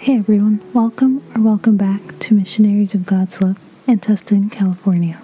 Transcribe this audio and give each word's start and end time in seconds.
Hey 0.00 0.16
everyone, 0.16 0.62
welcome 0.72 1.22
or 1.36 1.42
welcome 1.42 1.76
back 1.76 2.18
to 2.20 2.34
Missionaries 2.34 2.94
of 2.94 3.04
God's 3.04 3.42
Love 3.42 3.58
in 3.86 4.00
Tustin, 4.00 4.50
California. 4.50 5.20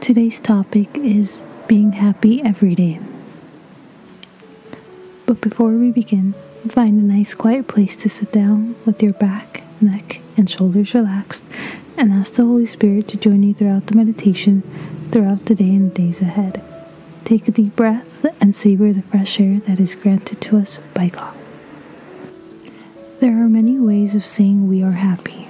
Today's 0.00 0.40
topic 0.40 0.88
is 0.94 1.42
being 1.66 1.92
happy 1.92 2.40
every 2.42 2.74
day. 2.74 3.00
But 5.26 5.42
before 5.42 5.72
we 5.72 5.90
begin, 5.90 6.32
find 6.70 6.98
a 6.98 7.14
nice 7.14 7.34
quiet 7.34 7.68
place 7.68 7.98
to 7.98 8.08
sit 8.08 8.32
down 8.32 8.76
with 8.86 9.02
your 9.02 9.12
back, 9.12 9.62
neck, 9.78 10.22
and 10.38 10.48
shoulders 10.48 10.94
relaxed 10.94 11.44
and 11.98 12.10
ask 12.10 12.32
the 12.32 12.46
Holy 12.46 12.64
Spirit 12.64 13.08
to 13.08 13.18
join 13.18 13.42
you 13.42 13.52
throughout 13.52 13.88
the 13.88 13.94
meditation 13.94 14.62
throughout 15.12 15.44
the 15.44 15.54
day 15.54 15.68
and 15.68 15.90
the 15.94 15.94
days 15.94 16.22
ahead. 16.22 16.62
Take 17.26 17.46
a 17.46 17.50
deep 17.50 17.76
breath 17.76 18.24
and 18.40 18.56
savor 18.56 18.90
the 18.90 19.02
fresh 19.02 19.38
air 19.38 19.60
that 19.66 19.78
is 19.78 19.94
granted 19.94 20.40
to 20.40 20.56
us 20.56 20.78
by 20.94 21.08
God. 21.10 21.34
There 23.20 23.42
are 23.42 23.48
many 23.48 23.80
ways 23.80 24.14
of 24.14 24.24
saying 24.24 24.68
we 24.68 24.80
are 24.80 24.92
happy. 24.92 25.48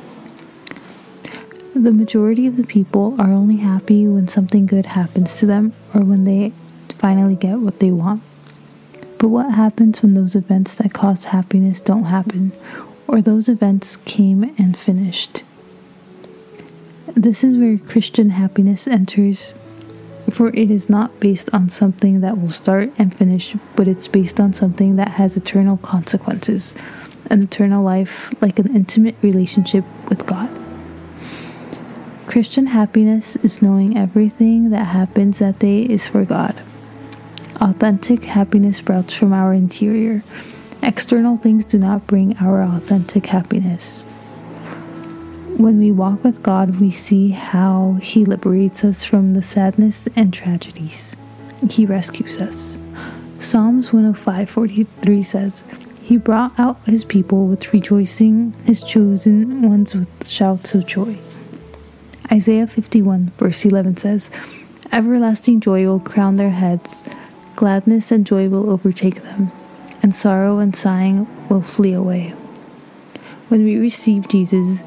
The 1.75 1.93
majority 1.93 2.47
of 2.47 2.57
the 2.57 2.65
people 2.65 3.15
are 3.21 3.31
only 3.31 3.59
happy 3.59 4.09
when 4.09 4.27
something 4.27 4.65
good 4.65 4.87
happens 4.87 5.37
to 5.39 5.47
them 5.47 5.75
or 5.93 6.01
when 6.01 6.25
they 6.25 6.55
finally 6.97 7.37
get 7.37 7.59
what 7.59 7.79
they 7.81 7.91
want. 7.91 8.23
But 9.19 9.29
what 9.29 9.53
happens 9.53 10.01
when 10.01 10.15
those 10.15 10.35
events 10.35 10.77
that 10.77 10.95
cause 10.95 11.25
happiness 11.25 11.83
don't 11.83 12.05
happen, 12.05 12.53
or 13.07 13.21
those 13.21 13.51
events 13.51 13.99
came 13.99 14.45
and 14.57 14.75
finished? 14.75 15.43
This 17.09 17.45
is 17.45 17.59
where 17.59 17.77
Christian 17.77 18.31
happiness 18.31 18.89
enters, 18.89 19.53
for 20.31 20.49
it 20.57 20.71
is 20.71 20.89
not 20.89 21.21
based 21.21 21.51
on 21.53 21.69
something 21.69 22.23
that 22.23 22.41
will 22.41 22.49
start 22.49 22.93
and 22.97 23.15
finish, 23.15 23.55
but 23.77 23.87
it's 23.87 24.09
based 24.09 24.41
on 24.41 24.55
something 24.55 24.97
that 24.97 25.13
has 25.13 25.37
eternal 25.37 25.77
consequences 25.77 26.73
an 27.31 27.43
eternal 27.43 27.83
life 27.83 28.33
like 28.41 28.59
an 28.59 28.75
intimate 28.75 29.17
relationship 29.23 29.85
with 30.09 30.27
God. 30.27 30.51
Christian 32.27 32.67
happiness 32.69 33.37
is 33.37 33.63
knowing 33.63 33.97
everything 33.97 34.71
that 34.71 34.89
happens 34.89 35.39
that 35.39 35.59
day 35.59 35.83
is 35.83 36.07
for 36.07 36.25
God. 36.25 36.61
Authentic 37.61 38.25
happiness 38.25 38.77
sprouts 38.77 39.15
from 39.15 39.33
our 39.33 39.55
interior. 39.55 40.23
External 40.83 41.37
things 41.37 41.65
do 41.65 41.79
not 41.79 42.07
bring 42.07 42.37
our 42.37 42.63
authentic 42.63 43.27
happiness. 43.27 44.03
When 45.57 45.81
we 45.81 45.91
walk 45.91 46.23
with 46.23 46.43
God, 46.43 46.79
we 46.79 46.93
see 46.93 47.31
how 47.31 47.99
He 48.01 48.25
liberates 48.25 48.85
us 48.85 49.05
from 49.05 49.35
the 49.35 49.43
sadness 49.43 50.07
and 50.15 50.33
tragedies. 50.33 51.17
He 51.69 51.85
rescues 51.85 52.39
us. 52.39 52.79
Psalms 53.41 53.91
105:43 53.91 55.27
says, 55.27 55.65
he 56.09 56.17
brought 56.17 56.59
out 56.59 56.81
his 56.87 57.05
people 57.05 57.47
with 57.47 57.71
rejoicing, 57.71 58.55
his 58.65 58.83
chosen 58.83 59.61
ones 59.61 59.95
with 59.95 60.27
shouts 60.27 60.75
of 60.75 60.87
joy. 60.87 61.19
Isaiah 62.33 62.67
51, 62.67 63.33
verse 63.37 63.67
11 63.67 63.99
says, 63.99 64.31
Everlasting 64.91 65.61
joy 65.61 65.87
will 65.87 66.01
crown 66.01 66.37
their 66.37 66.49
heads, 66.49 67.03
gladness 67.57 68.11
and 68.11 68.25
joy 68.25 68.49
will 68.49 68.71
overtake 68.71 69.23
them, 69.23 69.53
and 70.03 70.15
sorrow 70.15 70.61
and 70.61 70.75
sighing 70.75 71.29
will 71.51 71.61
flee 71.61 71.93
away. 71.93 72.31
When 73.49 73.63
we 73.63 73.77
receive 73.77 74.29
Jesus, 74.29 74.81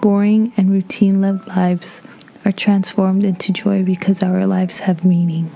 boring 0.00 0.52
and 0.56 0.70
routine 0.70 1.20
lived 1.20 1.48
lives 1.48 2.00
are 2.44 2.52
transformed 2.52 3.24
into 3.24 3.52
joy 3.52 3.82
because 3.82 4.22
our 4.22 4.46
lives 4.46 4.78
have 4.80 5.04
meaning. 5.04 5.50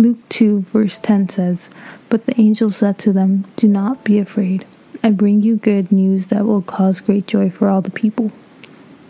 Luke 0.00 0.26
2, 0.30 0.62
verse 0.72 0.98
10 0.98 1.28
says, 1.28 1.68
But 2.08 2.24
the 2.24 2.40
angel 2.40 2.70
said 2.70 2.96
to 3.00 3.12
them, 3.12 3.44
Do 3.56 3.68
not 3.68 4.02
be 4.02 4.18
afraid. 4.18 4.64
I 5.02 5.10
bring 5.10 5.42
you 5.42 5.56
good 5.56 5.92
news 5.92 6.28
that 6.28 6.46
will 6.46 6.62
cause 6.62 7.02
great 7.02 7.26
joy 7.26 7.50
for 7.50 7.68
all 7.68 7.82
the 7.82 7.90
people. 7.90 8.32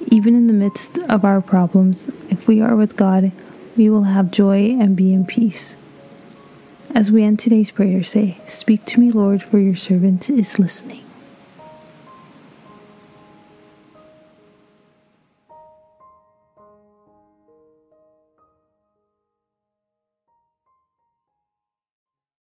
Even 0.08 0.34
in 0.34 0.48
the 0.48 0.52
midst 0.52 0.98
of 0.98 1.24
our 1.24 1.40
problems, 1.40 2.08
if 2.28 2.48
we 2.48 2.60
are 2.60 2.74
with 2.74 2.96
God, 2.96 3.30
we 3.76 3.88
will 3.88 4.02
have 4.02 4.32
joy 4.32 4.76
and 4.80 4.96
be 4.96 5.14
in 5.14 5.24
peace. 5.24 5.76
As 6.92 7.12
we 7.12 7.22
end 7.22 7.38
today's 7.38 7.70
prayer, 7.70 8.02
say, 8.02 8.38
Speak 8.48 8.84
to 8.86 8.98
me, 8.98 9.12
Lord, 9.12 9.44
for 9.44 9.60
your 9.60 9.76
servant 9.76 10.28
is 10.28 10.58
listening. 10.58 11.04